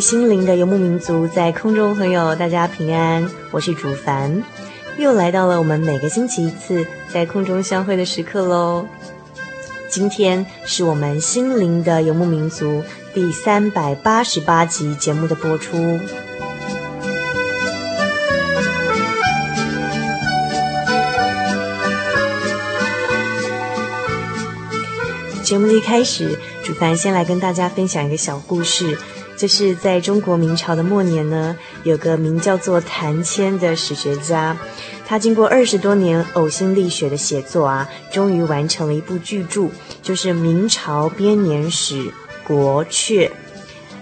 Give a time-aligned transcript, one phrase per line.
[0.00, 4.42] 心灵的游牧民族，在空中朋友，大家平安，我是主凡，
[4.98, 8.86] 又来到了我们每个星期一次在空中相会的时刻喽。
[9.88, 12.82] 今天是我们心灵的游牧民族
[13.14, 15.98] 第三百八十八集节目的播出。
[25.42, 28.98] 节目的一开始，主凡先来跟大家分享一个小故事。
[29.36, 34.56] 就是在中国明朝的末年呢，有个名叫做谭谦的史学家，
[35.06, 39.68] 他经过二十多年呕心沥血的写作啊，终于完成了一部巨著，
[40.02, 42.04] 就是《明朝编年史·
[42.46, 43.28] 国阙》。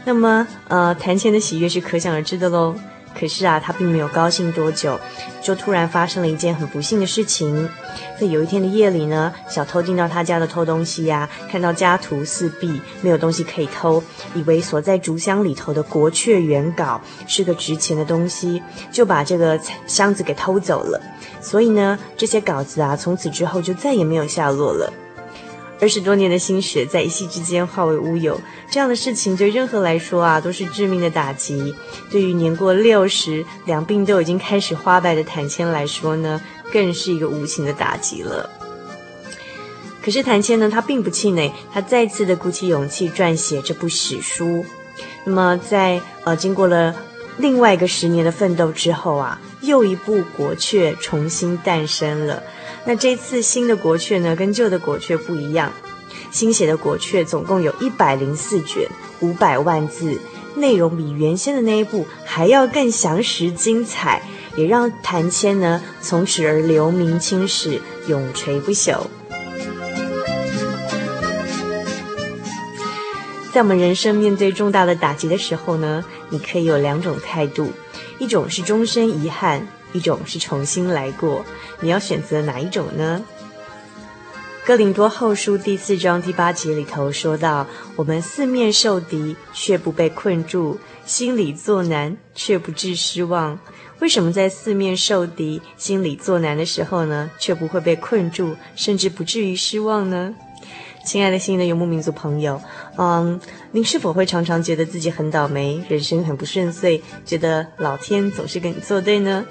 [0.04, 2.76] 那么，呃，谭谦的喜悦是可想而知的喽。
[3.18, 4.98] 可是啊，他并没有高兴多久，
[5.40, 7.68] 就突然发生了一件很不幸的事情。
[8.18, 14.02] 在有一天的夜里呢，小偷进到他家的偷东西呀，看到家徒四壁，没有东西可以偷，
[14.34, 21.00] 以为锁在竹箱里头的《国阙》原稿是个值钱的东西，就把这个箱子给偷走了。
[21.40, 24.92] 所以呢，这些稿子啊，从此之后就再也没有下落了。
[25.80, 28.40] 二十多年的心血，在一夕之间化为乌有，
[28.70, 31.74] 这样的事情对任何来说啊，都是致命的打击。
[32.10, 36.40] 对于年过六十、两鬓都已经开始花白的谭谦来说呢，
[36.72, 38.48] 更是一个无情的打击了。
[40.02, 44.64] 可是谭谦呢，他并不气馁，他再次的鼓起勇气撰写这部史书。
[45.24, 46.94] 那么在呃经过了
[47.38, 52.42] 另外一个十年的奋斗之后啊，又一部《国阙》重新诞生了。
[52.86, 55.72] 那这次新的国阙呢，跟旧的国阙不一样。
[56.30, 58.88] 新写的国阙总共有一百零四卷，
[59.20, 60.20] 五百万字，
[60.56, 64.20] 内容比原先的那一部还要更详实精彩，
[64.56, 68.98] 也让谭谦呢从此而留名青史，永垂不朽。
[73.52, 77.72] 在我们人生面对重大的打击的时候呢，你可以有两种态度，
[78.18, 79.66] 一种是终身遗憾。
[79.94, 81.42] 一种是重新来过，
[81.80, 83.22] 你要选择哪一种呢？
[84.66, 87.66] 哥林多后书第四章第八节里头说到
[87.96, 93.58] ：“我们四面受敌，却不被困住；心里作难，却不致失望。”
[94.00, 100.34] 为什么在四面受敌、心里作难的时候呢，却不会被困住，甚至不至于失望呢？
[101.06, 102.58] 亲爱的新的游牧民族朋友，
[102.96, 103.38] 嗯，
[103.70, 109.44] 您是否会常常觉得自己很倒霉，人生很不顺遂，觉得老天总是跟你作对呢？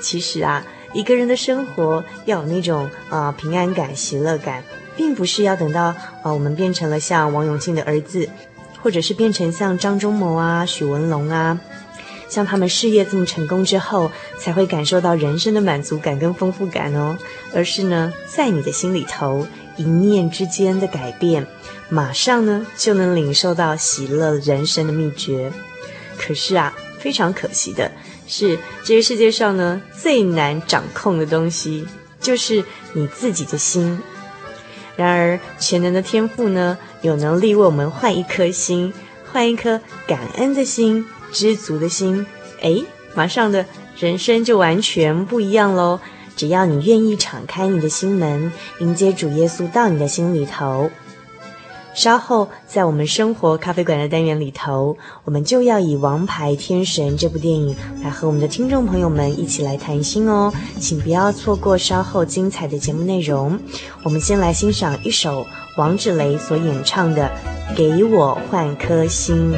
[0.00, 4.62] 其实啊，一个人的生活要有那种啊、平安感、喜乐感，
[4.96, 8.28] 并不是要等到啊、呃、我们变成了像王永庆的儿子，
[8.82, 11.60] 或者是变成像张忠谋啊、许文龙啊，
[12.28, 17.16] 像他们事业这么成功之后，才会感受到人生的满足感跟丰富感哦。
[17.54, 21.46] 而是呢，在你的心里头一念之间的改变，
[21.88, 25.52] 马上呢就能领受到喜乐人生的秘诀。
[26.16, 27.90] 可是啊，非常可惜的。
[28.30, 31.84] 是这个世界上呢，最难掌控的东西，
[32.20, 34.00] 就是你自己的心。
[34.96, 38.92] 然而，全能的天赋呢，有能力为我们换一颗心，
[39.32, 42.24] 换一颗感恩的心、知足的心。
[42.62, 42.82] 哎，
[43.14, 43.66] 马上的
[43.98, 45.98] 人生就完全不一样喽！
[46.36, 50.88] 只要你愿意敞开你的心门，迎接主耶稣到你的心里头。
[51.92, 63.58] 稍后在我们生活咖啡馆的单元里头，我们就要以《王牌天神》这部电影来和我们的听众朋友们一起来谈心哦，请不要错过稍后精彩的节目内容。
[64.04, 65.46] 我们先来欣赏一首
[65.76, 67.30] 王志雷所演唱的
[67.76, 69.52] 《给我换颗心》。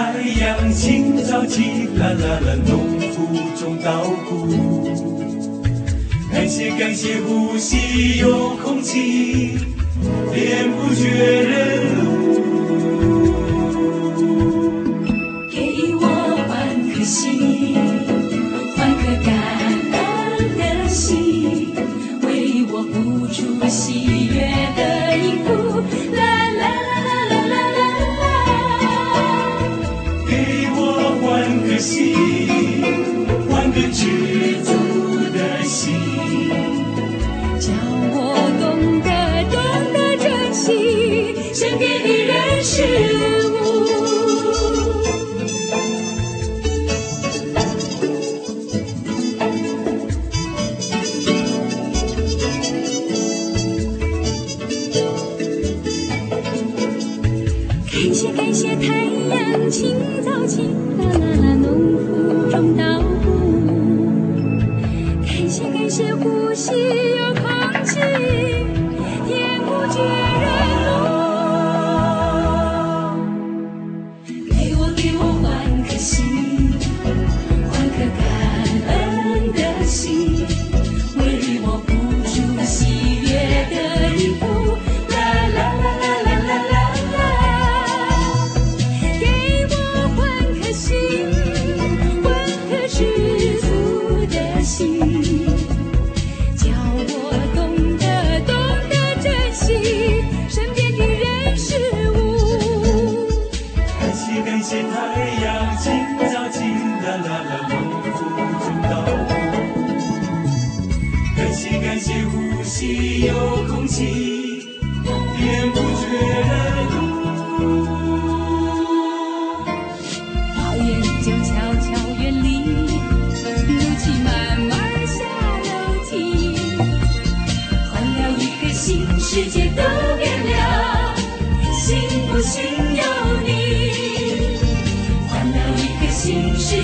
[0.00, 3.26] 太阳清早起啦啦啦农夫
[3.58, 4.46] 种稻谷
[6.32, 9.58] 感谢感谢呼吸有空气
[10.32, 11.37] 连不觉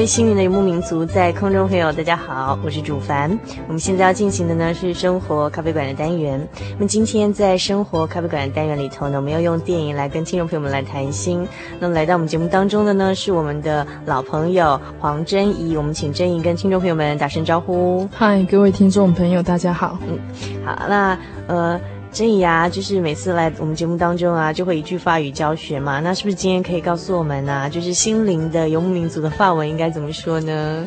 [0.00, 3.38] 位幸运的游牧民族，在空中朋友，大家好，我是主凡。
[3.66, 6.40] 我们现在要进行的呢是生活咖啡馆的单元。
[6.78, 11.46] 那么今天在生活咖啡馆的单元里头呢，我们要用电影来跟听众朋友们来谈心。
[11.78, 18.08] 那么来到我们节目当中的呢是我们的老朋友黄真怡，我们请真怡跟听众朋友们打声招呼。
[18.10, 19.98] 嗨，各位听众朋友，大家好。
[20.08, 20.18] 嗯，
[20.64, 21.78] 好，那呃。
[22.12, 26.00] 祯宜啊，就是每次来我们节目当中啊，就会一句法语教学嘛。
[26.00, 27.68] 那是不是今天可以告诉我们呢、啊？
[27.68, 30.86] 就是心灵的游牧民族的法文应该怎么说呢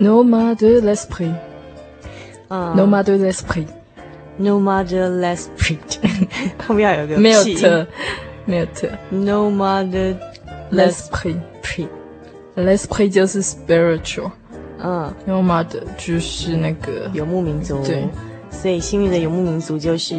[0.00, 1.34] ？Nomade de l'esprit。
[2.48, 3.66] 嗯，Nomade de l'esprit。
[4.40, 5.78] Nomade de l'esprit。
[6.66, 7.86] 后面要有个没有特，
[8.44, 8.88] 没有特。
[9.12, 10.16] Nomade de
[10.72, 11.88] l'esprit。
[12.56, 14.30] l'esprit 就是 spiritual。
[14.82, 17.82] 嗯，nomade 就是那个游牧民族。
[17.84, 18.06] 对，
[18.64, 20.14] 所以幸运的游牧民族就是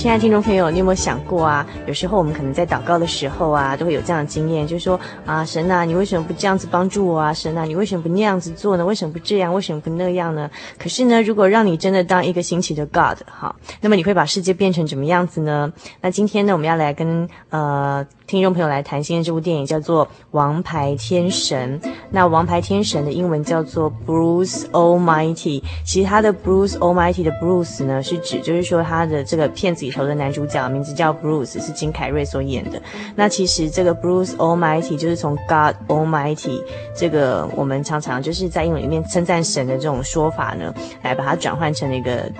[0.00, 1.66] 亲爱的听众朋友，你有没有想过啊？
[1.86, 7.34] 有时候我们可能在祷告的时候啊，都会有这样的经验，就是说啊，神呐，你为什么不这样子帮助我啊？
[7.34, 8.86] 神呐，你为什么不那样子做呢？
[8.86, 9.52] 为什么不这样？
[9.52, 10.50] 为什么不那样呢？
[10.78, 15.70] 可是呢，如果让你真的当一个星期的 God，哈，那么你会把世界变成怎么样子呢？
[16.00, 18.06] 那今天呢，我们要来跟呃。
[18.30, 21.80] 听众朋友来谈，今天这部电影叫做《王牌天神》。
[22.12, 25.60] 那《王牌天神》的英文叫做 Bruce Almighty。
[25.84, 32.80] 其实他的 Bruce Almighty 的 Bruce 呢，是指就是说他的这个片子头的男主角名字叫 Bruce，是金凯瑞所演的。
[33.14, 36.62] 那其实这个 Bruce Almighty 就是从 God Almighty
[36.94, 42.30] 这个我们常常就是在英文里面称赞神的这种说法呢，来把它转换成了一个。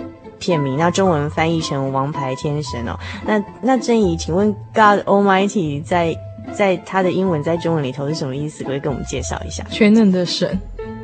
[0.42, 2.98] 片名，那中文翻译成《王牌天神》哦。
[3.26, 6.16] 那那珍怡，请问 God Almighty 在
[6.54, 8.64] 在他的英文在中文里头是什么意思？
[8.64, 9.62] 可以跟我们介绍一下？
[9.70, 10.58] 全能的神，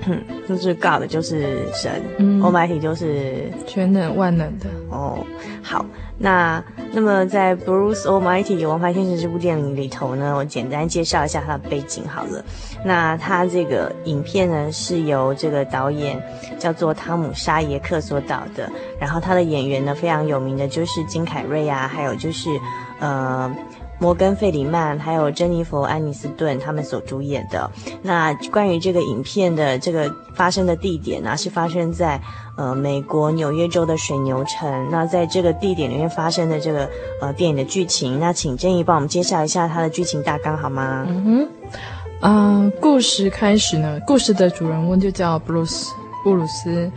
[0.07, 5.19] 嗯，就是 God 就是神，嗯，Almighty 就是全能万能的哦。
[5.63, 5.85] 好。
[6.19, 12.43] 那那么在 Bruce Almighty《王牌天使》这部电影里头呢，我简单介绍一下他的背景好了。
[12.83, 16.19] 那他这个影片呢是由这个导演
[16.59, 18.67] 叫做汤姆沙耶克所导的，
[18.99, 22.49] 然后他的演员呢非常有名的就是金凯瑞啊，还有就是
[22.99, 23.55] 呃。
[23.99, 27.71] 摩根·费里曼还有珍妮佛·安妮斯顿他们所主演的。
[28.03, 32.21] 那关于这个影片的这个发生的地点呢、啊，是发生在
[32.57, 34.89] 呃美国纽约州的水牛城。
[34.91, 36.89] 那在这个地点里面发生的这个
[37.21, 41.07] 呃电影的剧情，那请珍妮帮我们介绍一下它的剧情大纲好吗？
[41.09, 41.49] 嗯哼，
[42.21, 46.91] 啊、呃，故事开始呢，故事的主人翁就叫布鲁斯，布鲁斯，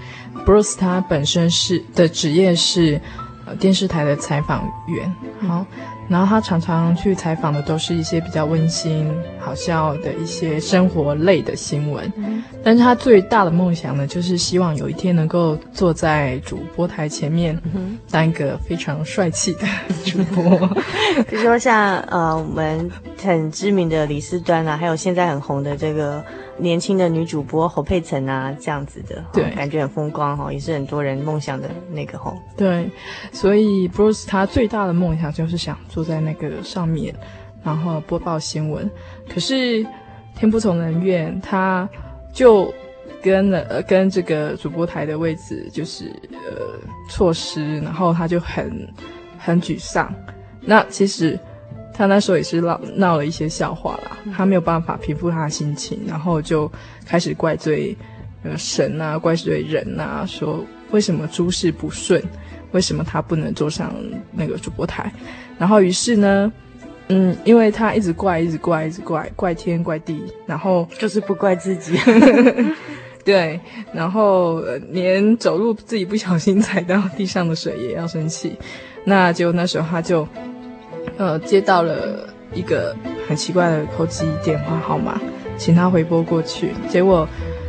[0.45, 2.99] 布鲁斯他本身是的职业是
[3.45, 5.15] 呃电视台的采访员。
[5.47, 5.65] 好。
[6.09, 19.67] 然后他常常去采访的都是一些比较温馨、好笑的一些生活类的新闻，嗯、但是他最大的梦想呢，就是希望有一天能够坐在主播台前面，嗯、当一个非常帅气的
[20.03, 20.57] 主播。
[21.29, 22.89] 比如说像呃，我们
[23.21, 26.23] 很知名的李四端啊，还有现在很红的这个。
[26.59, 32.33] 年轻的女主播侯佩岑啊，这样子的，对，感觉很风光哈，也是很多人梦想的那个哈。
[32.57, 32.89] 对，
[33.31, 37.15] 所以 Bruce 他最大的梦想就是想坐在那个上面，
[37.63, 38.89] 然后播报新闻。
[39.27, 39.85] 可是
[40.35, 41.87] 天不从人愿，他
[42.33, 42.73] 就
[43.21, 48.87] 跟了呃跟这个主播台的位置就是呃错失，然后他就很
[49.37, 50.13] 很沮丧。
[50.61, 51.39] 那其实。
[51.99, 56.71] 他那时候也是闹闹了一些笑话啦，他没有办法平复他的心情，然后就
[57.05, 57.93] 开始怪罪
[58.41, 62.23] 呃神啊，怪罪人啊，说为什么诸事不顺，
[62.71, 63.93] 为什么他不能坐上
[64.31, 65.11] 那个主播台，
[65.57, 66.49] 然后于是呢，
[67.09, 71.99] 嗯，因为他一直怪，一直怪，一直怪，怪天怪地，然后就是不怪自己，
[73.25, 73.59] 对，
[73.91, 78.55] 然后连走路自己不小心踩到地上的水也要生气，
[79.03, 80.25] 那就那时候他就。
[81.19, 82.95] 呃，接到了一个
[83.27, 85.19] 很奇怪的扣机电话号码，
[85.57, 86.71] 请他回拨过去。
[86.87, 87.27] 结果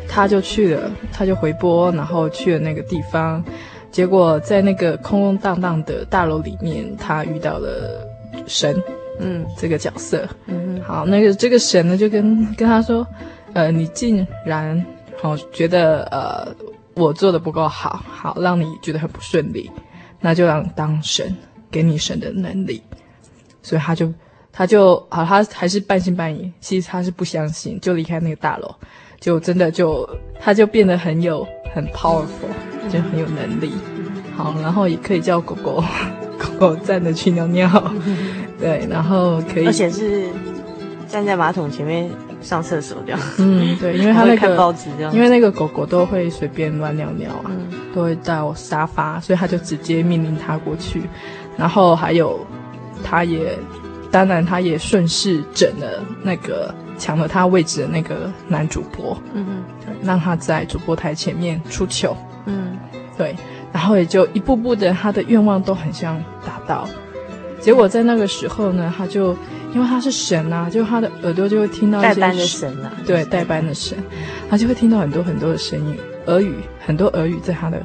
[0.09, 3.45] 他就去了，他就回拨，然后去了那个地方。
[3.91, 8.07] 结果在那个空空荡荡的大楼里面，他遇到了
[8.47, 8.81] 神，
[9.19, 13.05] 嗯，这个角色，嗯，好，那个这个神呢，就跟跟他说，
[13.53, 14.81] 呃，你竟然
[15.21, 16.47] 好觉得呃
[16.95, 19.69] 我做的不够好，好让你觉得很不顺利，
[20.21, 21.37] 那就让当神，
[21.69, 22.81] 给你神的能力。
[23.63, 24.13] 所以他就，
[24.53, 26.51] 他就好，他还是半信半疑。
[26.61, 28.75] 其实他是不相信，就离开那个大楼，
[29.21, 30.09] 就真的就，
[30.41, 32.51] 他就变得很有很 powerful，
[32.89, 33.73] 就很有能力。
[34.37, 35.85] 好，然后也可以叫狗狗，
[36.39, 37.69] 狗狗站着去尿尿。
[38.59, 40.29] 对，然后可以，而且是
[41.09, 43.21] 站在马桶前面上厕所这样。
[43.39, 51.03] 嗯，对，因为他那个看报纸这样，因为那个狗狗都会随便乱尿尿啊，嗯、都会到沙发，所以他就直接命令他过去。
[51.57, 52.39] 然后还有。
[53.03, 53.59] 他也，
[54.11, 62.17] 当然，他也顺势整了那个抢了他位置的那个男主播，嗯嗯，对，让他在主播台前面出糗，
[62.47, 62.77] 嗯，
[63.17, 63.35] 对，
[63.73, 66.89] 然后也就一步步的，他的愿望都很像达到。
[67.61, 69.37] 结果在那个时候呢，他就
[69.75, 73.97] 因为他是神啊，就他的耳朵就会听到代班的神啊，对，代班的神，
[74.49, 76.55] 他就会听到很多很多的声音，俄语，
[76.85, 77.83] 很多俄语在他的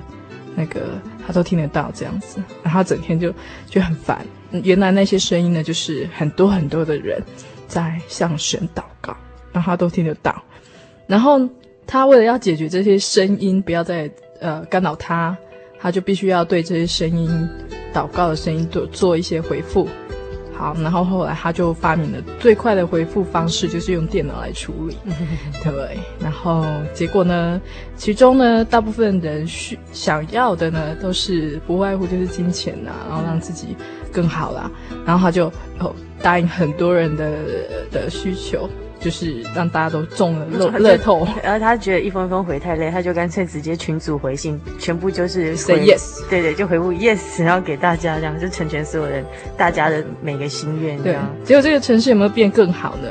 [0.56, 0.82] 那个。
[1.28, 3.34] 他都听得到这样子，然后他整天就
[3.68, 4.24] 就很烦。
[4.64, 7.22] 原来那些声音呢，就是很多很多的人
[7.68, 9.16] 在向神祷告，
[9.52, 10.44] 然后他都听得到。
[11.08, 11.40] 然后
[11.86, 14.10] 他为了要解决这些声音，不要再
[14.40, 15.38] 呃干扰他，
[15.80, 17.30] 他就必须要对这些声音
[17.94, 19.88] 祷告的声音做做一些回复。
[20.58, 24.98] 好，然后后来他就发明了最快的回复方式，就是用电脑来处理。
[25.64, 27.62] 对，然后结果呢，
[27.98, 33.76] 其中呢，大部分人需想要的呢，都是不外乎就是金钱呐、啊，然后让自己
[34.12, 34.72] 更好啦。
[35.06, 35.48] 然后他就
[35.80, 37.32] 哦答应很多人的
[37.92, 38.70] 的需求。
[39.00, 49.24] 就是让大家都中了乐乐透，然后他觉得一封封回太累，他就干脆直接群组回信，全部就是 say yes，对对，就回复 yes，然后给大家这样，就成全所有人，
[49.58, 51.02] 大家的每个心愿。
[51.04, 53.08] 对，结果这个城市有没有变更好呢？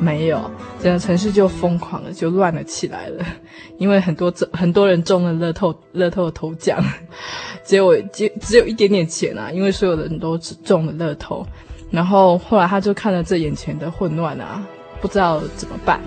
[0.00, 0.50] 没有，
[0.82, 3.24] 整个城市就疯狂了，就乱了起来了，
[3.78, 6.84] 因为很多很多人中了乐透乐透的头奖，
[7.62, 11.46] 结果只只有一点点钱啊，因为所有的人都只中了乐透，
[11.90, 14.60] 然后后来他就看了这眼前的混乱啊。
[15.02, 16.00] 不知道怎么办，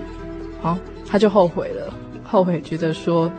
[0.62, 1.92] 好，他就后悔了，
[2.24, 3.30] 后悔觉得说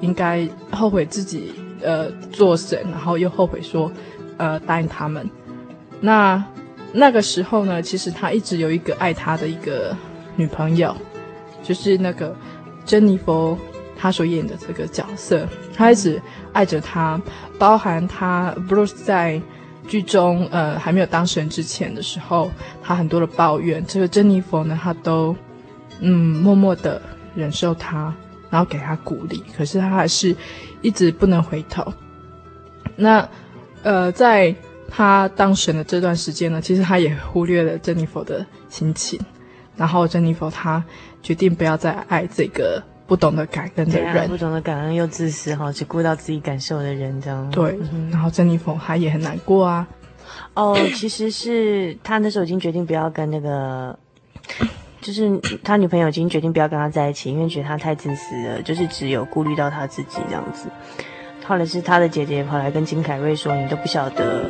[0.00, 1.52] 应该后悔自己
[1.82, 3.92] 呃做神，然后又后悔说
[4.38, 5.28] 呃答应他们。
[6.00, 6.42] 那
[6.92, 9.94] 那个时候呢，其实他一直有一个爱他的一个
[10.34, 10.96] 女朋友，
[11.62, 12.34] 就是那个
[12.86, 13.58] 珍妮佛，
[13.96, 16.20] 他所演的这个角色，他一直
[16.54, 17.20] 爱着他，
[17.58, 19.40] 包含他 Bruce 在。
[19.92, 22.50] 剧中，呃，还没有当神之前的时候，
[22.82, 25.36] 他很多的抱怨，这个珍妮佛呢，他都，
[26.00, 26.10] 嗯，
[26.42, 27.02] 默默的
[27.34, 28.10] 忍受他，
[28.48, 30.34] 然后给他鼓励，可是他还是
[30.80, 31.92] 一直不能回头。
[32.96, 33.28] 那，
[33.82, 34.54] 呃，在
[34.88, 39.20] 他当神的这段时间呢，其实他也忽略了珍妮佛的心情，
[39.76, 40.82] 然后珍妮佛他
[41.22, 42.82] 决定不要再爱这个。
[43.06, 47.78] 不懂得感恩的人，啊、不懂得感恩又自私哈，只顾到自己感受的人，这样对。
[48.10, 49.86] 然后珍妮佛她也很难过啊。
[50.54, 53.98] 哦， 其实是他那时候已经决定不要跟那个，
[55.00, 60.68] 就是他女朋友已经决定不要跟他在一起，因为觉得他太自私了，就是只有顾虑到他自己这样子。
[61.44, 64.48] 后来是他的姐姐跑来跟金凯瑞说：“你都不晓得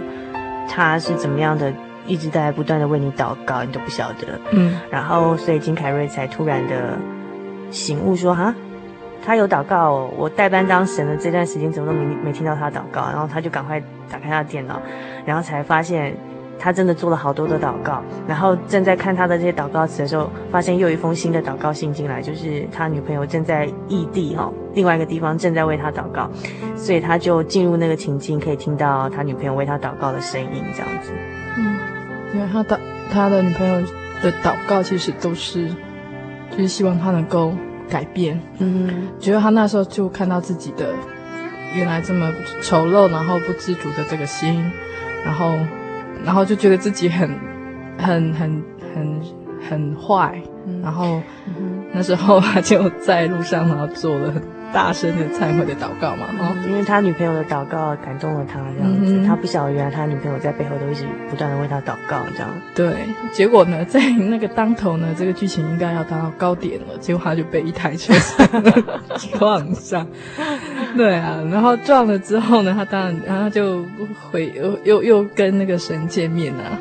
[0.69, 1.73] 他是怎么样的，
[2.07, 4.79] 一直在不断的为你祷告，你都不晓得。”嗯。
[4.91, 6.99] 然后，所以金凯瑞才突然的。
[7.73, 8.55] 醒悟说哈，
[9.25, 14.81] 他有祷告哦，我代班当神的这段时间怎么都没没听到他祷告，然后他就赶快打开他的电脑，
[15.25, 16.15] 然后才发现
[16.59, 26.31] 他真的做了好多的祷告，然后正在看他的这些祷告词的时候，发现又一封新的祷告信进来，就是他女朋友正在异地哈，另外一个地方正在为他祷告，
[26.77, 31.11] 所以他就进入那个情境，可以听到他女朋友为他祷告的声音这样子。
[31.57, 31.77] 嗯，
[32.35, 32.79] 因为他的
[33.11, 33.81] 他的女朋友
[34.23, 35.69] 的祷告其实都是。
[36.53, 37.53] 就是希望他能够
[37.89, 40.95] 改变，嗯，觉得他那时候就看到自己的
[41.75, 44.71] 原来这么丑陋，然后不知足的这个心，
[45.25, 45.55] 然后，
[46.25, 47.29] 然后就觉得自己很、
[47.99, 48.63] 很、很、
[48.95, 49.21] 很、
[49.69, 54.43] 很坏，嗯、然后、嗯、那时候他就在路上，然后做了很。
[54.73, 62.51] 大声的忏悔的祷告嘛，哦，因为他女朋友的祷告感动了他，这样子，嗯、他不晓得原来他女朋友在背后都一直不断的为他祷告，这样。
[62.75, 62.95] 对，
[63.33, 68.15] 结果呢，在那个当头呢，这个剧情应该要达到高点了，结果他就被一台车
[69.39, 70.07] 撞上。
[70.97, 73.85] 对啊，然后撞了之后呢，他当然，然后他就
[74.31, 76.79] 回又又又跟那个神见面啊。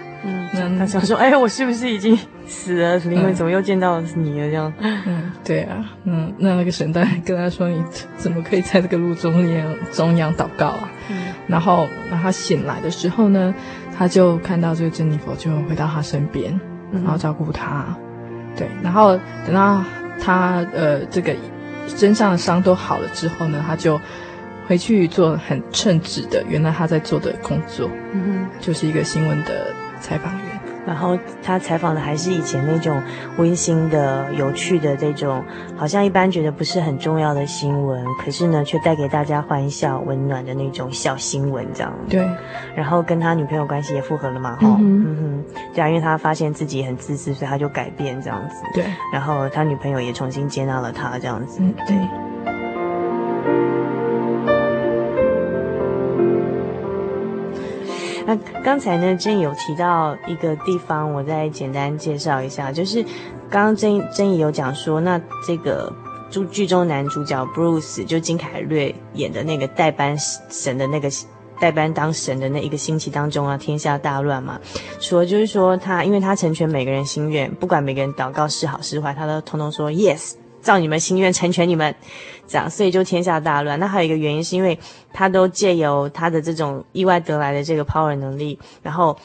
[0.54, 2.98] 嗯，那他想说，哎，我是不是已经死了？
[2.98, 4.48] 灵魂怎么又见到你了？
[4.48, 7.82] 这样，嗯，对啊，嗯，那那个神带跟他说，你
[8.18, 10.92] 怎么可以在这个路中央中央祷告啊？
[11.10, 13.54] 嗯，然后，当他醒来的时候呢，
[13.98, 16.60] 他就看到这个珍妮佛就回到他身边，
[16.92, 17.86] 然后照顾他，
[18.20, 19.82] 嗯、对，然后等到
[20.20, 21.34] 他呃这个
[21.88, 24.00] 身上的伤都好了之后呢，他就
[24.68, 29.74] 回去做很称职的原来他在做的工作，嗯哼，就是一个新闻的。
[30.12, 33.02] 采访员，然后他采访的还是以前那种
[33.38, 35.41] 温馨的、有趣的这种，
[35.78, 41.93] 好像一般觉得不是很重要的新闻，可是呢，却带给大家欢笑、温暖的那种小新闻，这样。
[42.10, 42.28] 对。
[42.76, 48.56] 然后跟他女朋友关系也复合了嘛，哈、嗯哼，嗯哼，这样，因为他发现自己很自私，所以他就改变这样子。
[48.74, 48.84] 对。
[49.13, 51.62] 然后他女朋友也重新接纳了他，这样子。
[51.62, 51.95] 嗯、对。
[58.32, 63.04] 那刚才呢，真有提到一个地方，我再简单介绍一下，就是
[63.50, 65.91] 刚刚珍珍有讲说，那这个
[66.30, 70.15] 剧剧中男主角 Bruce 就金凯瑞演的那个代班
[70.50, 71.10] 神的那个
[71.60, 74.58] 代班当神的那一个星期当中啊，天下大乱嘛，
[75.02, 80.36] 说就是说他，因为他成全每个人心愿，不管每个人祷告是好是坏，他都通通说 yes。
[80.62, 81.93] 照你们心愿成全你们，
[82.47, 83.80] 这样，所以就天下大乱。
[83.80, 84.78] 那还有一个原因是因为
[85.12, 89.17] 他都借由他的这种意外得来的这个 power 能力，然后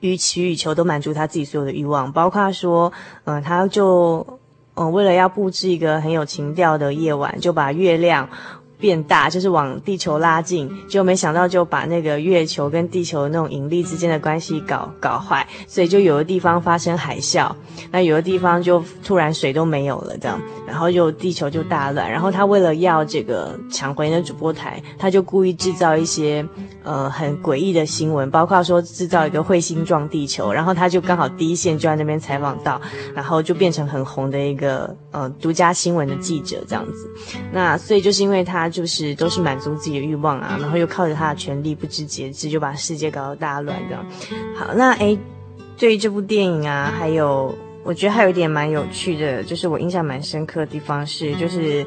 [0.00, 2.92] 予取予求都满足他自己所有的欲望，包括说，
[3.24, 4.26] 嗯、他就
[4.74, 8.26] 嗯、为了要布置一个很有情调的夜晚，就把月亮
[8.82, 17.48] 变大，就是往地球拉近，就没想到就把那个月球跟地球那种引力之间的关系搞搞坏，所以就有的地方发生海啸，
[17.92, 22.10] 那有的地方就突然水都没有了，这样，然后就地球就大乱。
[22.10, 26.44] 然后他为了要这个抢回那主播台，他就故意制造一些
[26.82, 32.80] 呃很诡异的新闻，包括说制造一个彗星撞地球，然后他就刚好第一线就在那边采访到，
[33.14, 37.08] 然后就变成很红的一个呃独家新闻的记者这样子。
[37.52, 44.04] 那所以就是因为他就是都是满足自己的欲望啊，然后又靠着他的权力不知节制，就把世界搞得大乱这样。
[44.56, 45.16] 好，那诶，
[45.76, 47.54] 对于这部电影啊，还有
[47.84, 51.86] 我觉得还有一点蛮有趣的，就是我印象蛮深刻的地方是，就是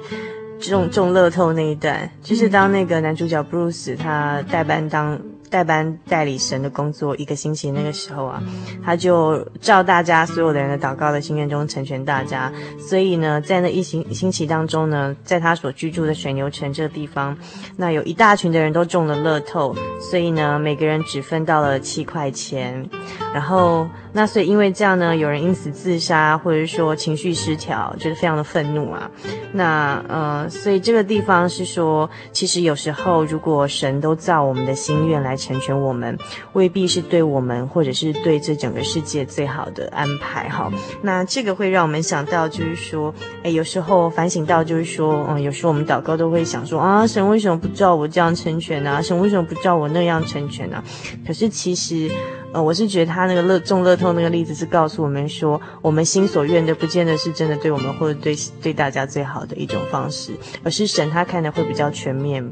[0.59, 5.19] 中中乐透那一段，就是当那个男主角 Bruce 他代班当。
[5.49, 8.43] 代班代理神的工作，一个星期那个时候啊，
[8.83, 12.51] 他就照大家所有的人的祷告的心愿中成全大家。
[12.79, 17.37] 所以呢，在那一星星期当中呢，在他所居住的水牛城这个地方，
[17.77, 19.75] 那有一大群的人都中了乐透，
[20.09, 22.89] 所以呢，每个人只分到了七块钱。
[23.33, 29.11] 然后，那所以因为这样呢，有人因此自杀，或者说情绪失调，就是非常的愤怒啊。
[29.51, 35.34] 那呃，所以这个地方是说，其实有时候如果神都照我们的心愿来。
[35.35, 36.17] 成全我们
[36.53, 40.49] 未必是对我们，或者是对这整个世界最好的安排。
[40.49, 40.71] 哈，
[41.01, 49.01] 那这个会让我们想到，就是说，哎，有时候反省到，就是说，嗯，有时候我们祷告都会想说，啊，神为什么不照我这样成全呢？
[49.03, 50.83] 神为什么不照我那样成全呢？
[51.25, 52.09] 可是其实，
[52.53, 60.31] 呃，我是觉得他那个乐中乐透那个例子是告诉我们说，我们心所愿的，不见得是真的对我们或者对对大家最好的一种方式，
[60.63, 62.49] 而是神他看的会比较全面。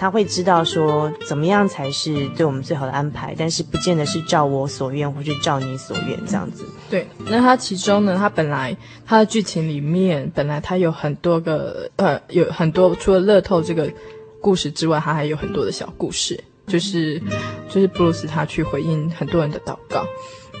[0.00, 6.64] 他会知道说怎么样才是对我们最好的安排，但是不见得是照我所愿或是照你所愿这样子。
[6.88, 13.92] 对，那他其中呢，他本来他的剧情里面本来他有很多个呃，有很多除了乐透这个
[14.40, 17.20] 故事之外，他还有很多的小故事，就是
[17.68, 20.02] 就是布鲁斯他去回应很多人的祷告，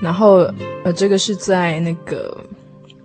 [0.02, 0.46] 然后
[0.84, 2.36] 呃，这个是在那个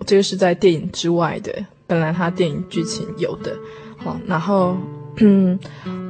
[0.04, 3.56] 这个是在电影之外的，本来他电影剧情有的，
[3.96, 4.76] 好，然后。
[5.18, 5.58] 嗯，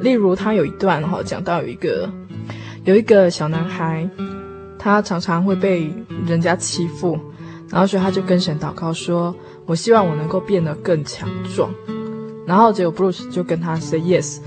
[0.00, 2.10] 例如他有一段哈，讲到有一个
[2.84, 4.08] 有一个小男孩，
[4.78, 5.90] 他常常会被
[6.26, 7.18] 人家欺负，
[7.68, 11.70] 然后所以他就跟神祷告说：“我希望我能够变得更强壮。”
[12.46, 14.38] 然后结果 Bruce 就跟他 say yes，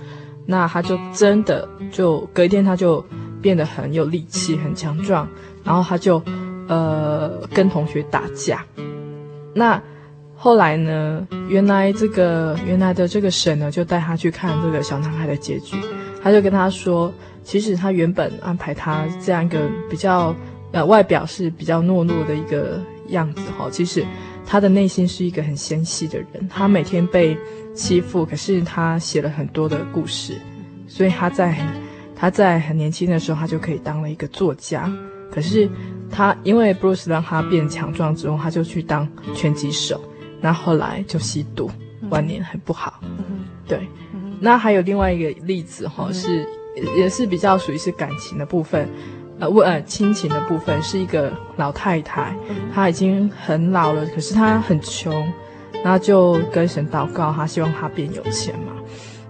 [0.45, 3.05] 那他就真的就隔一天他就
[3.41, 5.27] 变得很有力气、很强壮，
[5.63, 6.21] 然后他就
[6.67, 8.65] 呃跟同学打架，
[9.53, 9.81] 那。
[10.41, 15.75] 后来呢，原来这个原来的这个神呢，就带他去看这个小男孩的结局。
[16.23, 20.33] 他就跟他说，其实他原本安排他这样一个比较
[20.71, 24.01] 呃外表是比较懦弱的一个样子哈，其实
[24.45, 26.47] 他的内心是一个很纤细的人。
[26.49, 27.37] 他每天被
[27.75, 30.39] 欺负，可是他写了很多的故事，
[30.87, 31.53] 所以他在
[32.15, 34.89] 他在很年轻的时候，他就可以当了一个作家。
[35.29, 35.69] 可是
[36.09, 40.01] 他因为 Bruce 让他变强壮之后，他就去当拳击手。
[40.41, 41.69] 那后来就吸毒，
[42.09, 42.99] 晚年很不好。
[43.01, 46.47] 嗯、对、嗯，那还有另外一个例子哈、是
[46.95, 48.87] 也是比较属于是感情的部分，
[49.39, 55.13] 呃，问呃亲情的部分，是一个老太太，嗯、她已经很老了，可是她很穷，
[55.83, 58.73] 然后就跟神祷告，她希望她变有钱嘛。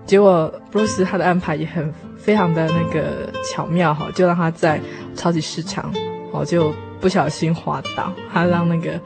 [0.05, 4.79] 结果布鲁斯他的安排也很非常的那个巧妙哈，就让他在
[5.15, 5.91] 超级市场
[6.31, 8.99] 哦就不小心滑倒，他让那个。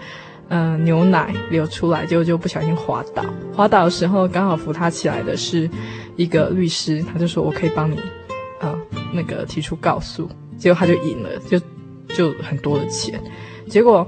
[0.56, 3.26] 嗯、牛奶流出来，结果就不小心滑倒。
[3.56, 5.68] 滑倒的时候，刚好扶他起来的是
[6.16, 7.98] 一个律师，他就说：“我可以帮你，
[8.60, 8.78] 啊、
[9.12, 11.60] 那个提出告诉。”结果他就赢了，就
[12.10, 13.20] 就很多的钱。
[13.68, 14.08] 结果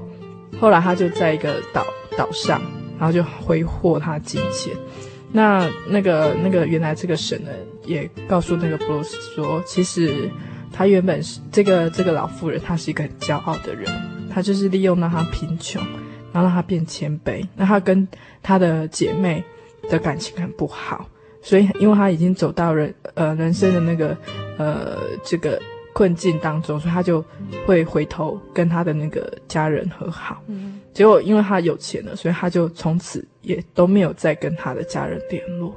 [0.60, 1.84] 后来他就在一个岛
[2.16, 2.62] 岛上，
[2.96, 4.72] 然后就挥霍他金钱。
[5.32, 7.50] 那那个那个原来这个神呢，
[7.84, 10.30] 也告诉那个布鲁斯说，其实
[10.72, 13.90] 他原本是这个这个老妇人，她是一个很骄傲的人，
[14.32, 15.82] 她就是利用让他贫穷。
[16.36, 18.06] 然后让他变谦卑，那他跟
[18.42, 19.42] 他的姐妹
[19.88, 21.08] 的感情很不好，
[21.40, 24.14] 所以因为他已经走到人呃人生的那个
[24.58, 25.58] 呃这个
[25.94, 27.24] 困境当中，所以他就
[27.64, 30.42] 会回头跟他的那个家人和好。
[30.48, 35.74] 嗯，结果因为他有钱了，所以他就从此也都没有再跟他的家人联络。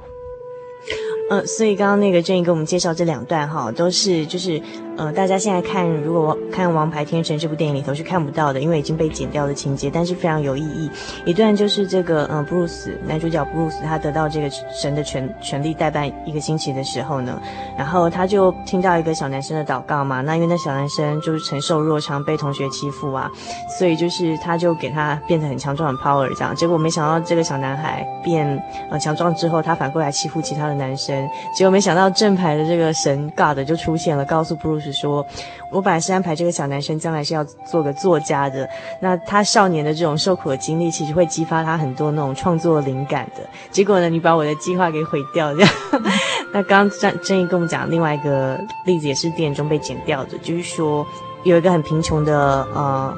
[1.30, 4.60] 呃，所以刚刚那个 Jenny 给我们介绍这两段哈，都是就是
[4.96, 10.90] 呃，大家现在看，如果看《王牌天神》这部电影里头是看不到的，因为已经被剪掉的情节，但是非常有意义。
[11.24, 17.40] 一段就是这个，嗯、呃，布鲁斯男主角布鲁斯他得到这个神的权权力代办一个星期的时候呢，
[17.78, 20.22] 然后他就听到一个小男生的祷告嘛。
[20.22, 23.30] 那因为那小男生就是承受弱常被同学欺负啊，
[23.78, 26.56] 所以就是他就给他变得很强壮很 power 这样。
[26.56, 31.19] 结果没想到这个小男孩变呃强壮之后，他反过来欺负其他的男生。
[31.54, 35.26] 结果没想到正牌的这个神 God 就出现了，告诉 Bruce 说
[35.70, 38.68] ：“我本来是安排这个小男生将来是要做个作家的。
[39.00, 43.42] 那他少年的这种受苦的经历，其实会激发他很多那种创作灵感的。
[43.70, 45.70] 结果呢，你把我的计划给毁掉这样。
[46.52, 51.06] 那刚刚郑正义跟我们讲另外一个例子，也是电影中被剪掉的，就是说
[51.44, 53.14] 有一个很贫穷的呃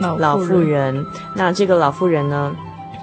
[0.00, 2.54] 老老妇人，那这个老妇人呢？”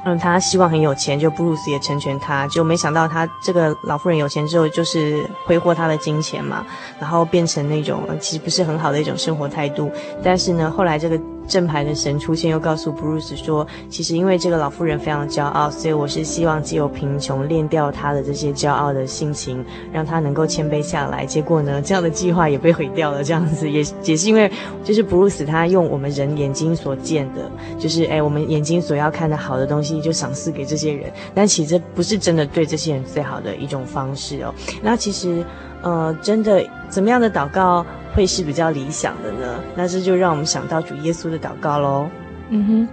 [0.05, 6.65] 嗯，他希望很有钱，就布鲁斯也成全他，就没想到他这个老妇人有钱之后，就是挥霍他的金钱嘛，
[6.99, 9.91] 然后变成那种其实不是很好的一种生活态度。
[10.23, 11.19] 但是呢，后来这个。
[11.47, 21.25] 正牌的神出现，又告诉布鲁斯说：“其实因为这个老妇人非常骄傲，所以我是希望借由贫穷练掉她的这些骄傲的性情，让她能够谦卑下来。
[21.25, 23.23] 结果呢，这样的计划也被毁掉了。
[23.23, 24.49] 这样子也 也是因为，
[24.83, 31.11] 就是布鲁斯他用我们人眼睛所见的，就是哎，我们眼睛所要看的好的东西，就赏赐给这些人。
[31.35, 34.53] 但其实不是真的对这些人最好的一种方式哦。
[34.81, 35.43] 那其实，
[35.81, 39.59] 呃，真的怎么样的祷告？”会是比较理想的呢？
[39.75, 42.09] 那这就让我们想到主耶稣的祷告喽。
[42.49, 42.87] 嗯哼，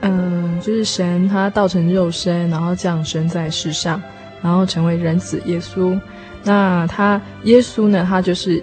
[0.00, 4.02] 嗯，就是神他道成肉身，然后降生在世上，
[4.42, 5.98] 然后成为人子耶稣。
[6.42, 8.04] 那他耶稣呢？
[8.08, 8.62] 他就是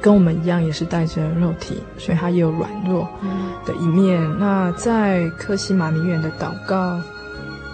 [0.00, 3.08] 跟我们一样，也是带着肉体，所以他也有软弱
[3.64, 4.22] 的一面。
[4.22, 7.00] 嗯、那在克西马尼园的祷告，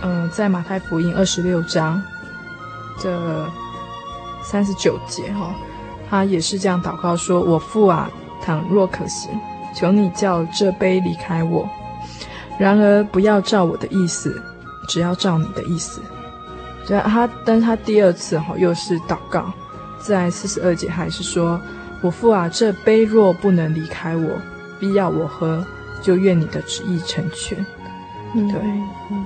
[0.03, 2.01] 嗯、呃，在马太福音二十六章
[3.03, 3.47] 的
[4.45, 5.53] 三十九节哈。
[6.11, 9.31] 他也是这样祷告说：“我父啊，倘若可行，
[9.75, 11.69] 求你叫这杯离开我。
[12.59, 14.43] 然而不要照我的意思，
[14.89, 16.01] 只要照你的意思。”，
[16.89, 19.53] 他，但他第二次哈又是祷告，
[20.01, 21.61] 在四十二节还是说
[22.01, 24.31] ：“我父啊，这杯若不能离开我，
[24.81, 25.63] 必要我喝，
[26.03, 27.65] 就愿你的旨意成全。”
[28.35, 28.61] 对，
[29.11, 29.25] 嗯，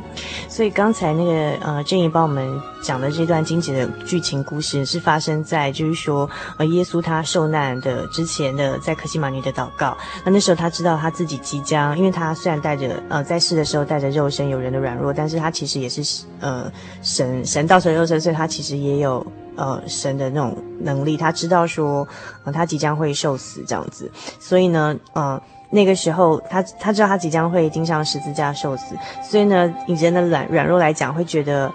[0.48, 1.32] 所以刚才那个
[1.64, 9.96] 呃，郑怡帮我们讲的这段经节的剧情故事，是发生在就是说呃，耶稣他受难的之前的，在克西马尼的祷告。
[10.24, 16.70] 那那时候他知道他自己即将，因为他虽然带着呃在世的时候带着肉身有人的软弱，但是他其实也是呃
[17.02, 21.16] 神神道成肉身，所以他其实也有呃神的那种能力。
[21.16, 22.06] 他知道说
[22.44, 25.42] 呃他即将会受死这样子，所以呢，呃。
[25.74, 31.72] 那个时候，他他知道他即将会钉上十字架受死，所以呢，以人的软软弱来讲，会觉得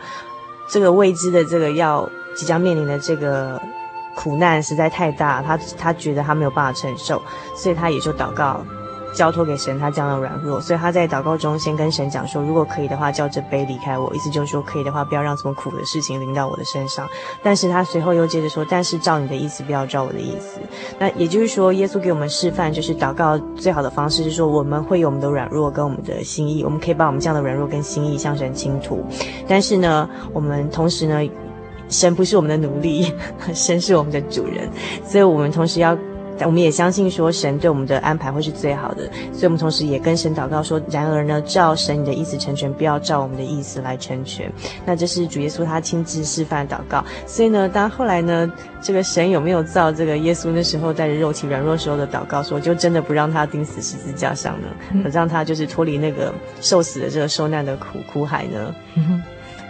[0.69, 3.60] 这个未知的这个要即将面临的这个
[4.15, 7.19] 苦难实在太大，他他觉得他没有办法承受，
[7.55, 8.63] 所以他也就祷告。
[9.13, 17.07] 交托给神，他这样的软弱，所以他在祷告中先跟神讲说：“如果可以的话，叫这杯离开我。”意思就是说，可以的话，不要让这么苦的事情临到我的身上。
[17.41, 20.59] 但是他随后又接着说：“但是照你的意思，不要照我的意思。”
[20.99, 29.03] 那也就是说，耶稣给我们示范，就是祷告最好的方式是说，我们会有我们的软弱跟我们的心意，我们可以把我们这样的软弱跟心意向神倾吐。
[29.47, 31.27] 但是呢，我们同时呢，
[31.89, 33.11] 神不是我们的奴隶，
[33.53, 34.69] 神是我们的主人，
[35.03, 35.97] 所以我们同时要。
[36.38, 44.52] 但我们也相信说，神对我们的安排会是最好的，所以我们同时也跟神祷告说：然而呢，照神你的意思成全，不要照我们的意思来成全。
[44.86, 47.04] 那这是主耶稣他亲自示范祷告。
[47.26, 54.67] 所以呢，当后来呢，这个神有没有造这个耶稣那时候带着肉体软弱时候的祷告说，就真的不让他钉死十字架上呢？
[54.93, 58.76] 嗯、让他就是脱离那个受死的这个受难的苦苦海呢？
[58.95, 59.21] 嗯，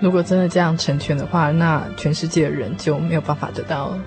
[0.01, 3.97] 如果真的这样成全的话，那全世界的人就没有办法得到。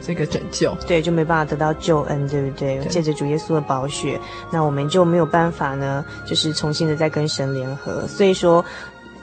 [0.00, 2.78] 这个拯救，对，就没办法得到救恩，对不对？
[2.88, 8.06] 借着主耶稣的宝血，那我们就没有办法呢，就是重新的再跟神联合。
[8.06, 8.64] 所以说。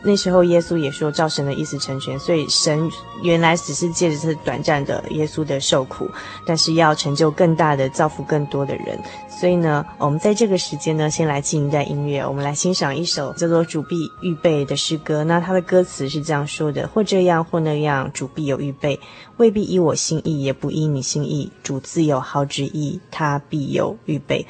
[0.03, 2.89] 那时候耶稣也说照神的意思成全，所以神
[3.21, 6.09] 原来只是借着这短暂的耶稣的受苦，
[6.45, 8.99] 但是要成就更大的造福更多的人。
[9.29, 15.23] 所以呢，我们在这个时间呢，先来进一段音乐，我们来欣赏一首叫做《主必预备》的诗歌。
[15.23, 18.99] 那它的歌词是这样说的：或这样或那样，主必有预备，
[19.37, 21.51] 未必依我心意，也不依你心意。
[21.63, 24.45] 主自有好旨意，他必有预备。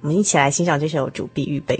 [0.00, 1.76] 我们一起来欣赏这首《主必预备》。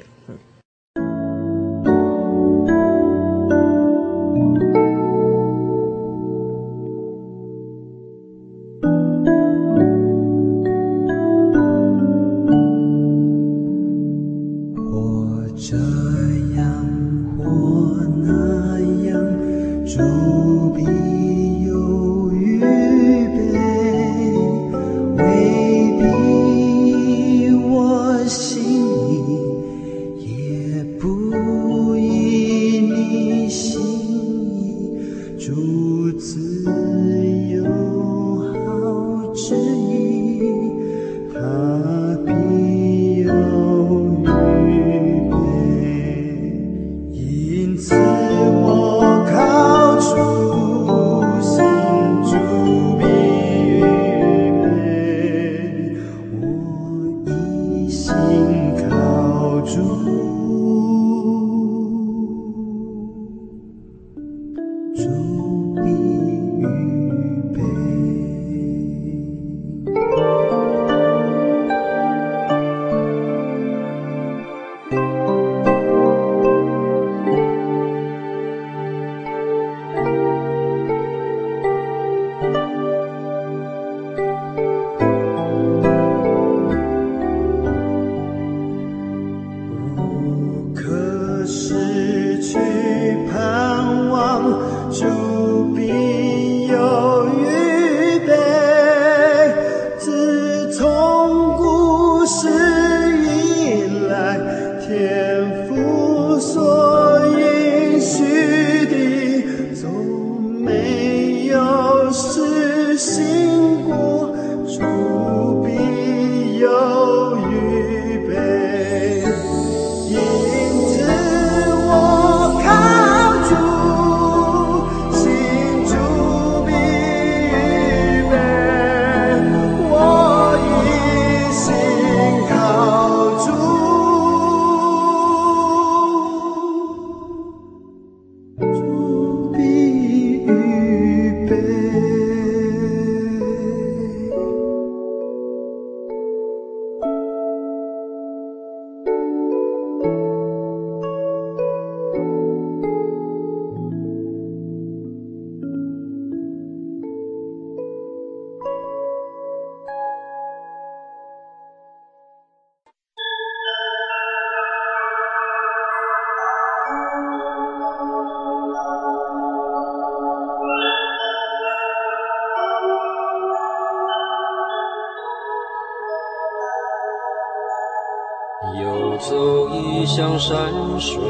[180.98, 181.20] 水，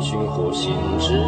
[0.00, 1.19] 寻获心之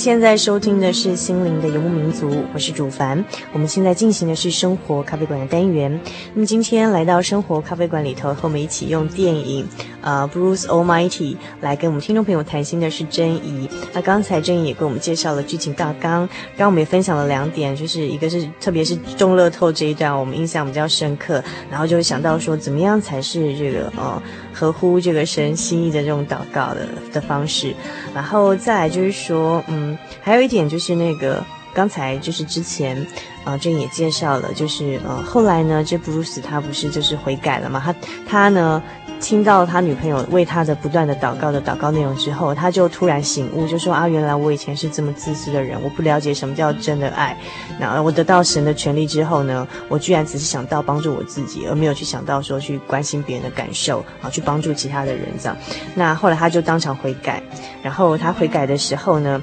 [0.00, 3.22] 现在收听的是《心灵的游牧民族》，我是主凡。
[3.52, 6.00] 我们现在进行的是生活咖啡馆的单元。
[6.32, 9.68] 那么今天来到生活咖啡馆里头，和我们一起用电影，
[10.02, 13.68] 呃，Bruce Almighty 来跟我们听众朋友谈心的是珍怡。
[13.92, 27.74] 那刚才珍怡也给我们介绍了剧情大纲，刚刚我们也分享了两点，就是一个是特别是中乐透这一段，我们印象比较深刻，然后就会想到说，怎么样才是这个呃合乎这个神心意的这种祷告的的方式，
[28.14, 29.98] 然后再来就是说，嗯。
[30.22, 33.06] 还有一点就是那个，刚才就是之前，
[33.42, 37.80] 啊，这也介绍了，就是呃，后来呢，这布鲁斯他不是就是悔改了嘛？
[37.84, 37.94] 他
[38.28, 38.82] 他呢？
[39.20, 47.36] 听到他女朋友为他的不断的祷告的祷告内容之后，他就突然醒悟，就说啊，原来我以前是这么自私的人，我不了解什么叫真的爱。
[47.78, 55.56] 那我得到神的权利之后呢，我居然只是想到帮助我自己，而没有去想到说去关心别人的感受啊，去帮助其他的人这样。
[55.94, 57.42] 那后来他就当场悔改，
[57.82, 59.40] 然后他悔改的时候呢，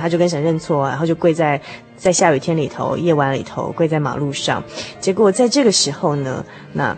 [0.00, 1.60] 他就跟神认错，然后就跪在
[1.96, 4.62] 在下雨天里头、夜晚里头跪在马路上。
[5.00, 6.96] 结果在这个时候呢，那。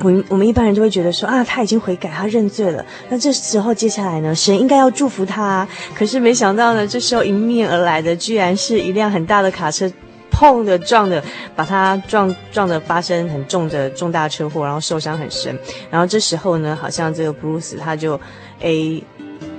[0.00, 2.84] 我们我们一般人都会觉得说啊，他已经悔改，他认罪了。
[3.08, 5.66] 那这时候接下来呢，神应该要祝福他。
[5.94, 9.90] 可是没想到呢，这时候迎面而来的居然是一辆很大的卡车，
[10.30, 11.22] 砰的撞的，
[11.54, 15.56] 把他撞撞的发生很重的重大车祸，然后受伤很深。
[15.90, 18.20] 然后这时候呢，好像这个布鲁斯他就
[18.60, 19.02] 诶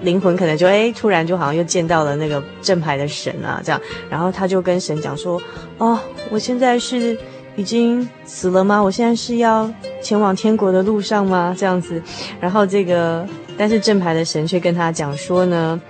[0.02, 3.82] 灵魂可能就诶突然就好像又见到了那个正牌的神啊，这样。
[4.10, 5.42] 然后他就跟神讲说：
[5.78, 5.98] 哦，
[6.30, 7.18] 我现在是。
[7.56, 8.82] 已经死了吗？
[8.82, 11.56] 我现在是要前往天国的路上吗？
[11.58, 12.02] 这样子，
[12.40, 13.26] 然后这个，
[13.58, 15.82] 但是正牌的神却跟他讲说呢，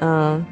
[0.00, 0.44] 嗯、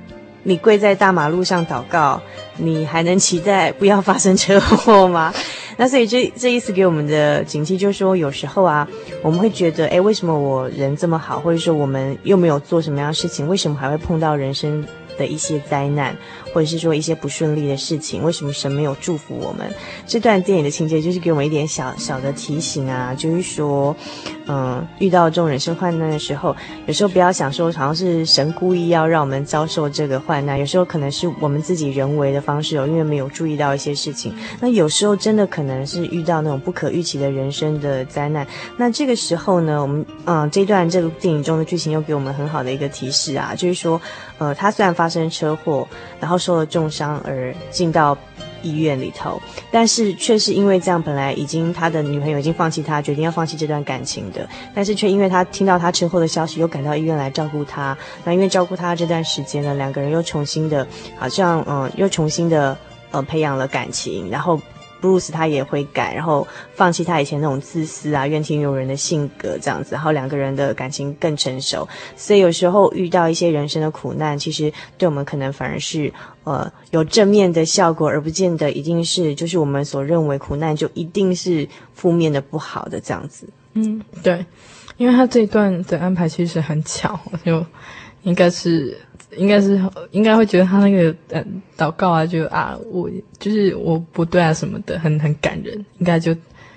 [0.43, 2.21] 你跪在大马路上祷告，
[2.57, 5.33] 你还能期待不要发生车祸吗？
[5.77, 8.89] 那所以这这意思给我们的警惕就是说，有时候啊，
[9.23, 14.87] 我们会觉得，诶，为什么我人这么好，或者说我们又没有做什么样的事情，为什么还会碰到人生
[15.19, 16.17] 的一些灾难？
[16.55, 19.69] 或者是说一些不顺利的事情，为什么神没有祝福我们？
[20.07, 23.95] 这段电影的情节就是给我们一点小小的提醒啊，就是说，
[24.47, 26.55] 嗯，遇到这种人生患难的时候，
[26.87, 34.33] 有时候不要想说好像是神故意要让我们遭受这个患难，有时候可能是我们自己人为的方式哦，因为没有注意到一些事情。
[34.61, 38.47] 那有时候真的可能是遇到那种不可预期的人生的灾难。
[38.77, 44.01] 那这个时候呢，我们嗯，这段这个电影中的剧情又给我们很好的一个提示啊，就是说，
[44.39, 45.89] 呃，他虽然发生车祸，
[46.21, 46.39] 然后。
[46.45, 48.17] 受了重伤而进到
[48.63, 49.41] 医院里头，
[49.71, 57.97] 但是却是因为这样，本来已经他的女朋友已经放弃他，决定要放弃这段感情的，但是却因为他听到他车祸的消息，又赶到医院来照顾他。
[58.25, 60.87] 那因为照顾他这段时间呢，两个人又重新的，
[61.19, 62.77] 好像嗯，又重新的
[63.11, 64.61] 呃培养了感情，然后。
[65.05, 71.87] Bruce 他也会改，然后放弃他以前那种自私啊、怨天尤人的性格，这样子，然后两个人的感情更成熟。
[72.17, 76.11] 所以有时候遇到一些人生的苦难，其实对我们可能反而是
[76.45, 83.47] 呃有正面的效果，而不见得一定是就是我们所认为苦难就一定是负面的不好的这样子。
[83.75, 84.43] 嗯，对，
[84.97, 87.63] 因为他这一段的安排其实很巧，就
[88.23, 88.97] 应该是。
[89.37, 89.81] 应该是
[90.11, 96.35] 应该会觉得他那个嗯祷告啊，就啊我就是我不对啊什么的，很很感人，应该就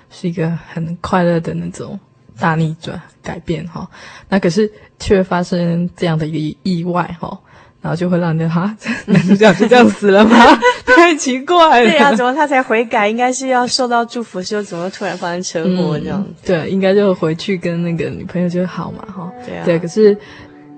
[0.10, 1.99] 是一个很快乐的那种
[2.39, 3.89] 大逆转改变哈。
[4.30, 7.39] 那可是却发生这样的一个意外哈，
[7.82, 10.36] 然后就会让人哈男主角就这样死了吗？
[10.86, 11.89] 太奇怪了。
[11.89, 13.08] 对呀、啊，怎么他才悔改？
[13.08, 16.34] 应该是要受到祝福，就怎么突然发生车祸这样、嗯？
[16.43, 19.32] 对，应该就回去跟那个女朋友就好嘛哈。
[19.45, 19.66] 对啊。
[19.66, 20.18] 对，可是。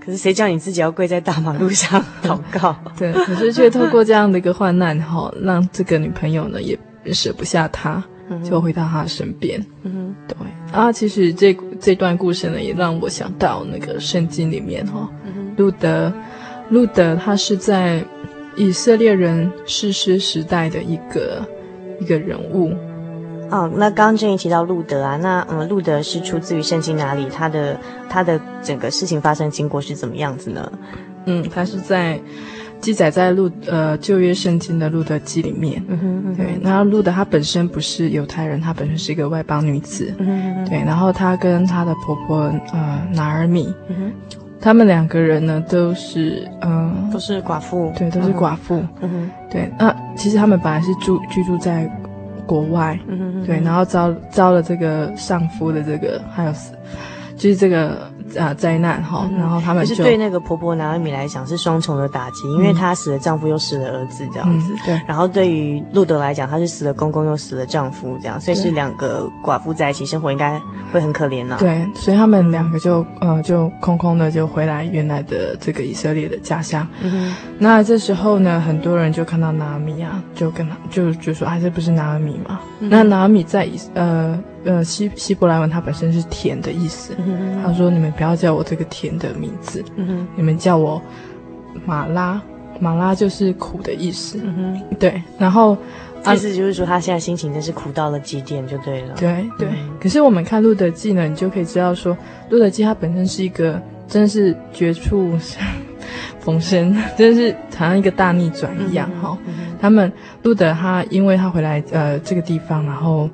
[0.10, 2.76] 可是谁叫你自己要跪在大马路上 祷告？
[2.98, 6.76] 对，可是却透过这样的一个患难哈，让这个女朋友呢也
[7.14, 8.04] 舍不下他，
[8.44, 9.64] 就回到他身边。
[9.84, 10.36] 嗯，对
[10.72, 15.08] 啊，其实这这段故事呢，也让我想到那个圣经里面哈，
[15.58, 16.12] 路德
[16.70, 18.04] 路德他是在
[18.56, 21.48] 以色列人士师时代的一个
[22.00, 22.74] 一个人物。
[23.52, 27.28] 哦，那刚刚正义提到路德啊，那嗯，路德是出自于圣经哪里？
[27.30, 27.80] 他的
[28.10, 30.72] 他的整个事情发生经过是怎么样子呢？
[31.26, 32.20] 嗯，他是在
[32.80, 35.84] 记载在路呃旧约圣经的路德记里面。
[35.88, 40.14] 嗯哼，嗯哼，对，那路德她本身不是犹太人，她本身是一个外邦女子。
[40.20, 44.14] 嗯哼，嗯哼，对，然后她跟她的婆婆呃拿尔米，嗯哼，
[44.62, 48.84] 他们两个人呢都是嗯、呃、都是寡妇，对，都是寡妇。
[49.02, 51.90] 嗯哼，对，那其实他们本来是住居住在。
[52.50, 56.72] 国外，嗯哼哼，对，然后招招了这个上夫的这个，还有是，
[57.38, 58.12] 就是这个。
[58.38, 64.74] 啊，灾难哈，然后他们就，是对那个婆婆拿俄米来讲是双重的打击，因为她死了丈夫又死了儿子这样子。
[64.86, 65.00] 对。
[65.08, 70.62] 然后对于路德来讲，她是死了公公又死了丈夫这样，所以是两个寡妇在一起生活应该
[70.92, 71.56] 会很可怜呐。
[71.60, 76.88] 对，所以他们两个就呃就空空的就回来原来的这个以色列的家乡。
[77.02, 77.36] 嗯哼。
[77.58, 82.60] 那这时候呢，很多人就看到拿俄米啊，就跟他就就说啊，这不是拿俄米吗？
[82.80, 84.38] 那拿俄米在以呃。
[84.66, 87.14] 呃，希希伯来文它本身是甜的意思。
[87.18, 91.02] 嗯、他说：“你们不要叫我这个甜的名字，嗯、你们叫我
[91.86, 92.42] 马拉。
[92.82, 94.40] 马拉就是苦的意思。
[94.44, 95.22] 嗯”对。
[95.38, 95.78] 然后
[96.34, 99.14] 意思就是说，他现在心情真是苦到了极点，就对了。
[99.16, 99.68] 对对。
[99.70, 102.14] 嗯、可是我们看《路德记》呢，你就可以知道说，
[102.50, 105.38] 《路德记》它本身是一个真的是绝处
[106.42, 109.38] 逢生，真的是好像一个大逆转一样哈。
[109.82, 110.12] 他们
[110.44, 113.30] 路德他因为他回来呃这个地方，然后。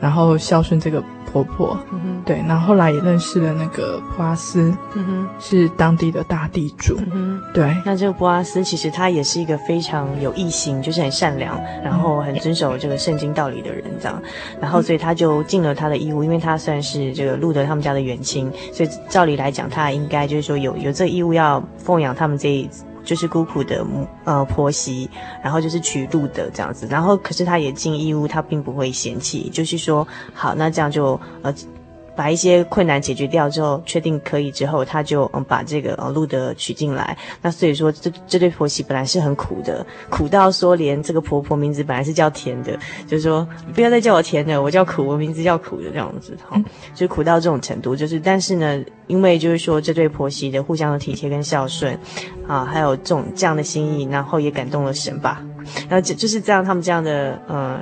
[0.00, 7.76] 然后孝顺这个婆婆，嗯、对，然后后来也认识了那个波阿斯，嗯、哼是当地的大地主，嗯、哼对。
[7.84, 14.22] 那这个波阿斯其实他也是一个非常有义心，就是很善良，然后很遵守这个圣经道理的人，这样。
[14.60, 22.70] 然后所以他就尽了他的义务，因为他算是这个路德他们家的远亲，所以照理来讲，他应该就是说有有这个义务要奉养他们这一。
[23.04, 23.84] 就是孤苦的
[24.24, 25.08] 呃婆媳，
[25.42, 31.54] 然后就是娶路的这样子，然后可是他也尽义务，他并不会嫌弃，就是说好，那这样就呃。
[32.18, 37.16] 把一些困难解决掉之后，确定可以之后，他就嗯把这个呃路德娶进来。
[37.40, 46.60] 那所以说，这这对婆媳本来是很苦的，苦到说连这个婆婆名字本来是叫甜的，就是说不要再叫我甜的，我叫苦，我名字叫苦的这样子哈，
[46.92, 47.94] 就苦到这种程度。
[47.94, 51.96] 就是但是呢，因为就是说这对婆媳的互相的体贴跟孝顺
[52.48, 55.40] 啊，还有这种这样的心意，然后也感动了神吧。
[55.88, 57.78] 然后就就是这样，他们这样的呃。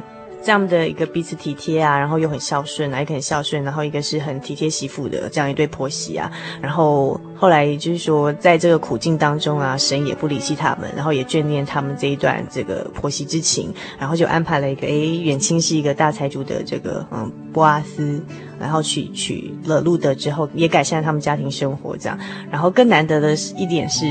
[0.46, 6.30] 这样的一个彼此体贴啊，然后又很孝顺啊，一个很孝顺，然后一个是很体贴媳妇的这样一对婆媳啊，
[6.62, 18.22] 然后后来就是说，在这个苦境当中啊，神也不离弃他们，然后也眷恋他们这一段这个婆媳之情，然后就安排了一个诶远亲是一个大财主的这个嗯波阿斯，
[18.60, 22.16] 然后娶娶了路德之后，也改善了他们家庭生活这样，
[22.52, 24.06] 然后更难得的一点是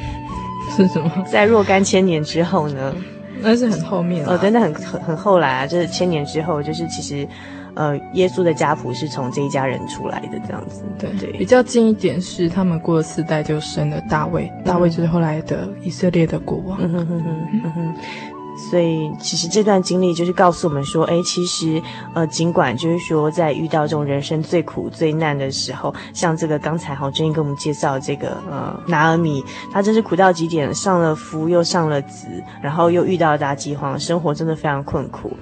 [0.74, 1.12] 是什么？
[1.30, 2.94] 在若干千年之后呢？
[3.40, 7.26] 那是很后面哦，真的很很很后来啊，就是千年之后，就是其实，
[7.74, 10.82] 呃，耶稣的家谱是从这一家人出来的这样子。
[10.98, 16.78] 对对，比较近一点是他们过了四代就生了大卫，大卫就是后来的以色列的国王。
[16.80, 17.94] 嗯哼哼哼嗯哼。
[18.58, 21.80] 所以，其实这段经历就是告诉我们说，哎，其实，
[22.12, 32.26] 呃，尽管就是说，在遇到这种人生最苦最难的时候，像这个刚才郝正英给我们介绍这个，呃，拿尔米，他真是苦到极点，上了夫又上了子，
[32.60, 35.36] 然后又遇到了大饥荒，生活真的非常困苦，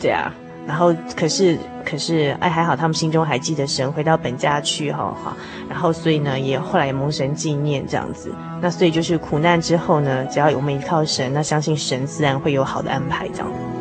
[0.00, 0.32] 对啊。
[0.66, 5.36] 然后，可是，可是，哎，还好，他们心中还记得神，回到本家去，哈，哈。
[5.68, 8.32] 然后，所以呢，也后来也蒙神纪念这样子。
[8.60, 13.73] 那所以就是苦难之后呢，只要我们依靠神，那相信神自然会有好的安排，这样。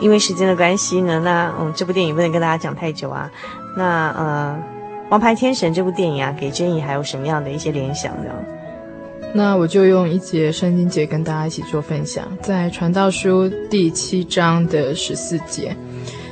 [0.00, 3.30] 因为时间的关系呢，那嗯，这部电影不能跟大家讲太久啊。
[3.76, 4.58] 那呃，
[5.10, 8.30] 《王牌天神》这部电影啊，给珍妮还有什么样的一些联想呢？
[9.34, 15.76] 那我就用一节圣经节跟大家一起做分享，在《传道书》第七章的十四节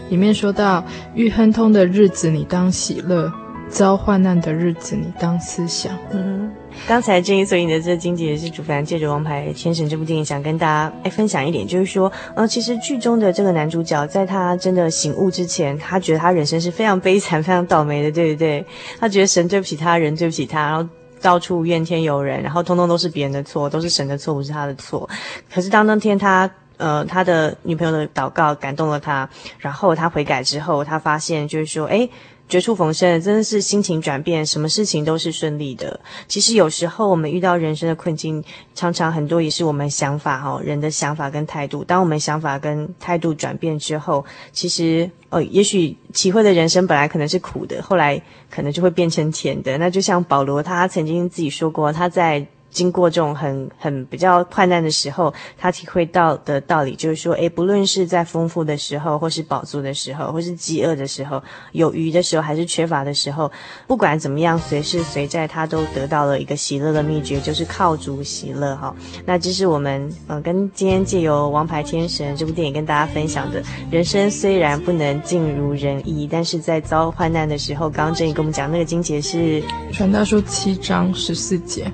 [0.09, 0.83] 里面说到
[1.14, 3.31] ：“遇亨通的日子，你当喜乐；
[3.69, 6.45] 遭患难的日子，你当思想。”嗯。
[6.87, 18.64] 刚才正义所引的这个经节也是主凡借着《王牌天神》这部电影，想跟大家哎分享一点，就是说，呃，其实剧中的这个男主角，在他真的醒悟之前，他觉得他人生是非常悲惨、非常倒霉的，对不对？
[19.01, 20.89] 他觉得神对不起他，人对不起他，然后
[21.20, 25.09] 到处怨天尤人，然后通通都是别人的错，都是神的错，不是他的错。
[25.53, 32.09] 可是当那天他呃，他的女朋友的祷告感动了他，然后他悔改之后，他发现就是说，诶。
[32.49, 35.99] 绝处逢生，真的是心情转变，什么事情都是顺利的。
[36.28, 38.42] 其实有时候我们遇到人生的困境，
[38.74, 41.82] 常常很多也是我们想法哈，人的想法跟态度。
[41.82, 48.20] 当我们想法跟态度转变之后，其实呃，也许启慧的人生本来可能是苦的，后来
[48.51, 49.76] 可能就会变成甜的。
[49.78, 52.47] 那就像保罗他曾经自己说过，他在。
[52.77, 63.51] 经过这种很很比较困难的时候，他体会到的道理就是说，诶，不论是在丰富的时候，或是饱足的时候，或是饥饿的时候，有余的时候，还是缺乏的时候，
[63.87, 68.95] 不管怎么样，随时随在，他都得到了一个喜乐的秘诀，就是靠主喜乐哈。
[69.24, 79.62] 那这是我们呃跟今天借由《王牌天神》这部电影跟大家分享的，人生虽然不能尽如人意，但是在遭患难的时候，刚刚正义跟我们讲那个经节是
[79.93, 81.91] 《传道书》七章十四节。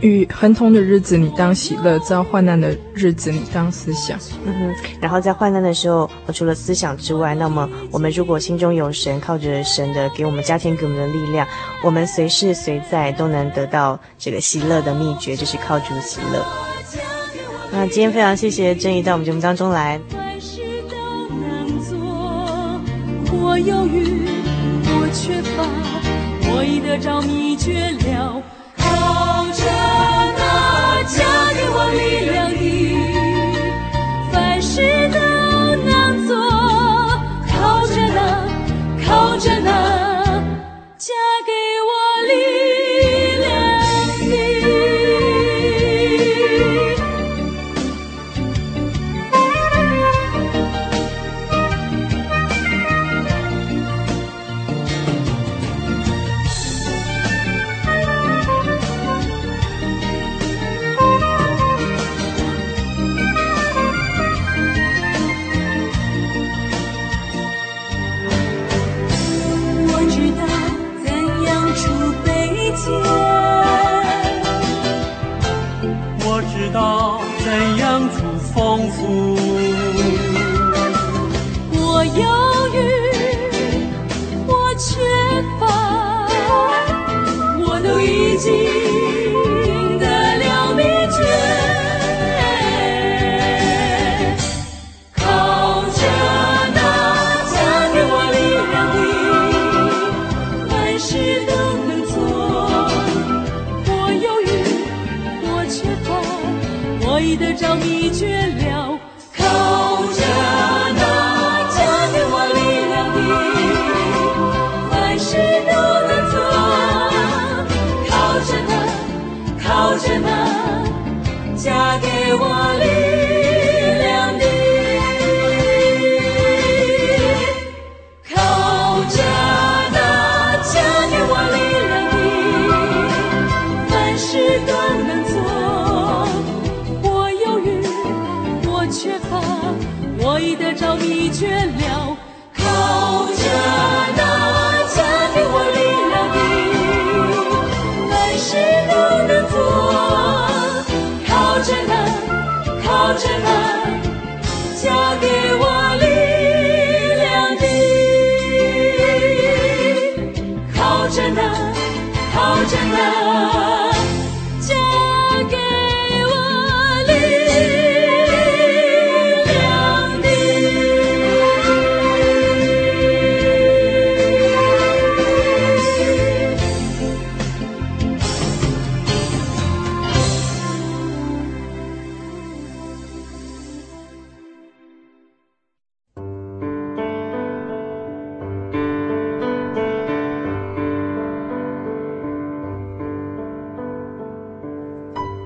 [0.00, 4.18] 与亨通的日子，你当喜乐；遭患难的日子，你当思想。
[4.44, 4.74] 嗯哼。
[5.00, 11.46] 然后在患难的时候，除了思想之外，那么我们如果心中有神，靠着神的给我们加添给我们的力量，
[11.82, 16.44] 我们随时随在都能得到这个喜乐的秘诀，就是靠主喜乐。
[17.72, 20.00] 那今天非常谢谢正义到我们节目当中来。
[20.16, 20.96] 万事都
[21.34, 21.96] 能做，
[23.32, 24.28] 我犹豫，
[24.84, 25.64] 我缺乏，
[26.52, 28.42] 我已得着秘诀了。
[31.96, 32.55] 力量